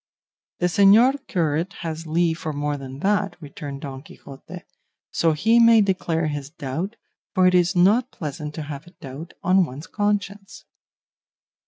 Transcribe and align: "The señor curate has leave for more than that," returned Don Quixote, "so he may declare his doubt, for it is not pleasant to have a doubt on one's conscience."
"The 0.57 0.65
señor 0.65 1.27
curate 1.27 1.73
has 1.81 2.07
leave 2.07 2.39
for 2.39 2.53
more 2.53 2.75
than 2.75 3.01
that," 3.01 3.37
returned 3.39 3.81
Don 3.81 4.01
Quixote, 4.01 4.63
"so 5.11 5.33
he 5.33 5.59
may 5.59 5.79
declare 5.81 6.25
his 6.25 6.49
doubt, 6.49 6.95
for 7.35 7.45
it 7.45 7.53
is 7.53 7.75
not 7.75 8.09
pleasant 8.09 8.55
to 8.55 8.63
have 8.63 8.87
a 8.87 8.93
doubt 8.99 9.35
on 9.43 9.63
one's 9.63 9.85
conscience." 9.85 10.65